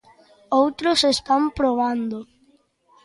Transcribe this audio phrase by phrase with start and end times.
[0.59, 2.17] Outros están probando.